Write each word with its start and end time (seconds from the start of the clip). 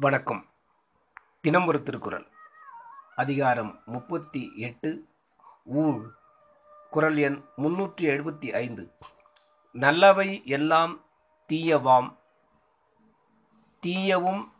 வணக்கம். 0.00 0.48
தினம் 1.40 1.66
ஒரு 1.66 1.82
திருக்குறள். 1.82 2.30
அதிகாரம் 3.16 3.82
முப்பத்தி 3.84 4.52
எட்டு. 4.56 5.08
ஊழ். 5.64 6.12
குரல் 6.90 7.16
எண் 7.16 7.44
முன்னூற்றி 7.56 8.00
எழுபத்தி 8.00 8.52
ஐந்து. 8.52 8.92
நல்லவை 9.72 10.44
எல்லாம் 10.44 11.04
தீயவாம். 11.52 12.16
தீயவும் 13.86 14.52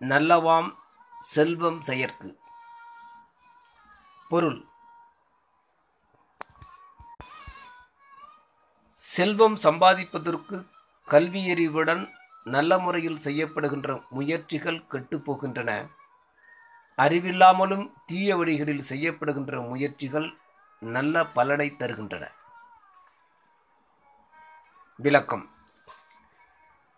நல்லவாம் 0.00 0.74
செல்வம் 1.18 1.82
செயற்கு. 1.82 2.38
பொருள். 4.28 4.64
செல்வம் 8.94 9.54
சம்பாதிப்பதற்கு 9.54 10.66
கல்வியறிவுடன் 11.06 12.24
நல்ல 12.46 12.78
முறையில் 12.78 13.18
செய்யப்படுகின்ற 13.24 14.02
முயற்சிகள் 14.10 14.84
கெட்டுப்போகின்றன. 14.90 15.70
அறிவில்லாமலும் 16.98 17.92
தீய 18.06 18.36
வழிகளில் 18.36 18.84
செய்யப்படுகின்ற 18.88 19.68
முயற்சிகள் 19.68 20.28
நல்ல 20.80 21.24
பலனை 21.24 21.74
தருகின்றன. 21.78 22.24
விளக்கம். 24.96 25.50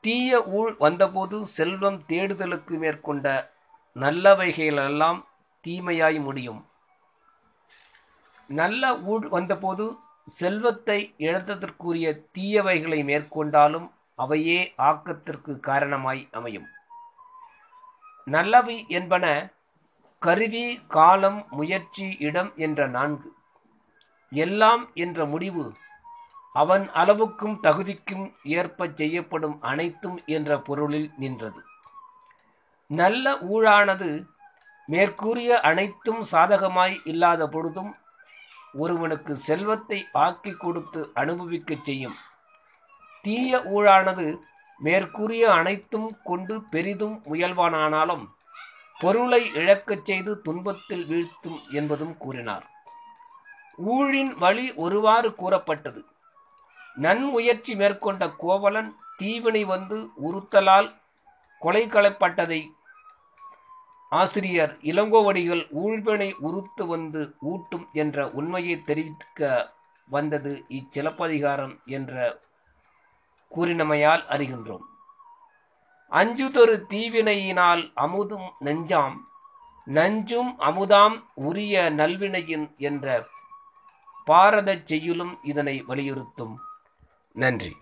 தீய 0.00 0.44
ஊழ் 0.44 0.74
வந்தபோது 0.78 1.46
செல்வம் 1.46 2.02
தேடுதலுக்கு 2.08 2.78
மேற்கொண்ட 2.78 3.52
நல்லவைகளெல்லாம் 3.94 5.24
தீமையாய் 5.60 6.20
முடியும். 6.20 6.66
நல்ல 8.46 8.98
ஊழ் 8.98 9.28
வந்தபோது 9.28 9.96
செல்வத்தை 10.26 11.14
இழந்ததற்குரிய 11.18 12.06
தீயவைகளை 12.38 13.04
மேற்கொண்டாலும் 13.04 13.90
அவையே 14.22 14.74
ஆக்கத்திற்கு 14.78 15.60
காரணமாய் 15.60 16.28
அமையும். 16.32 16.68
நல்லவை 18.24 18.76
என்பன 18.88 19.24
கருவி 20.22 20.66
காலம் 20.88 21.46
முயற்சி 21.50 22.06
இடம் 22.18 22.52
என்ற 22.56 22.86
நான்கு. 22.86 23.28
எல்லாம் 24.30 24.84
என்ற 24.94 25.24
முடிவு 25.24 25.64
அவன் 26.52 26.84
அளவுக்கும் 26.94 27.56
தகுதிக்கும் 27.62 28.26
ஏற்ப 28.42 28.88
செய்யப்படும் 28.94 29.56
அனைத்தும் 29.62 30.18
என்ற 30.26 30.58
பொருளில் 30.58 31.10
நின்றது. 31.16 31.60
நல்ல 32.90 33.34
ஊழானது 33.54 34.10
மேற்கூறிய 34.86 35.60
அனைத்தும் 35.60 36.22
சாதகமாய் 36.32 36.96
இல்லாத 37.04 37.48
பொழுதும் 37.48 37.92
ஒருவனுக்கு 38.72 39.36
செல்வத்தை 39.36 39.98
ஆக்கி 40.12 40.52
கொடுத்து 40.52 41.10
அனுபவிக்கச் 41.14 41.84
செய்யும். 41.84 42.16
தீய 43.26 43.58
ஊழானது 43.76 44.26
மேற்கூறிய 44.80 45.44
அனைத்தும் 45.58 46.08
கொண்டு 46.24 46.54
பெரிதும் 46.72 47.16
முயல்வானானாலும் 47.28 48.24
பொருளை 49.00 49.40
இழக்கச் 49.60 50.06
செய்து 50.08 50.32
துன்பத்தில் 50.40 51.04
வீழ்த்தும் 51.10 51.58
என்பதும் 51.70 52.14
கூறினார். 52.16 52.66
ஊழின் 53.94 54.32
வழி 54.42 54.66
ஒருவாறு 54.84 55.30
கூறப்பட்டது. 55.32 56.00
நன்முயற்சி 56.96 57.72
மேற்கொண்ட 57.74 58.22
கோவலன் 58.42 58.90
தீவினை 59.16 59.62
வந்து 59.64 59.98
உறுத்தலால் 60.28 60.88
கொலை 61.62 61.82
கலப்பட்டதை 61.86 62.60
ஆசிரியர் 64.12 64.72
இளங்கோவடிகள் 64.90 65.62
ஊழ்வினை 65.82 66.28
உறுத்து 66.48 66.84
வந்து 66.86 67.22
ஊட்டும் 67.52 67.86
என்ற 68.02 68.26
உண்மையை 68.38 68.76
தெரிவிக்க 68.88 69.48
வந்தது 70.08 70.52
இச்சிலப்பதிகாரம் 70.78 71.74
என்ற 71.96 72.14
கூறினமையால் 73.50 74.24
அறிகின்றோம். 74.28 74.84
அஞ்சுதொரு 76.08 76.86
தீவினையினால் 76.88 77.92
அமுதும் 77.96 78.50
நெஞ்சாம் 78.64 79.16
நஞ்சும் 79.84 80.58
அமுதாம் 80.58 81.26
உரிய 81.34 81.92
நல்வினையின் 81.96 82.76
என்ற 82.76 83.26
பாரதச் 84.26 84.84
செய்யுளும் 84.84 85.38
இதனை 85.42 85.84
வலியுறுத்தும். 85.88 86.54
நன்றி. 87.32 87.76